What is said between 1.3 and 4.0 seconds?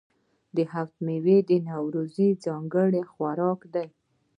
د نوروز ځانګړی خوراک دی.